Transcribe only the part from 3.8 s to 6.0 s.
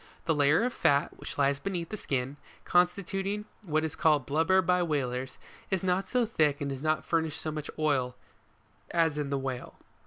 is called blubber by whalers, is